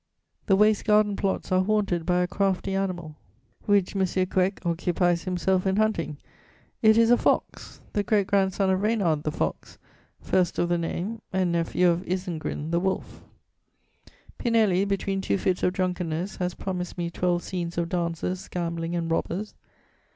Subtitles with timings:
[0.47, 3.17] The waste garden plots are haunted by a crafty animal
[3.67, 4.01] which M.
[4.03, 6.17] Quecq occupies himself in hunting:
[6.81, 9.77] it is a fox, the great grandson of Reynard the Fox,
[10.19, 13.23] first of the name, and nephew of Ysengrin the Wolf.
[14.39, 19.11] Pinelli, between two fits of drunkenness, has promised me twelve scenes of dances, gambling and
[19.11, 19.53] robbers.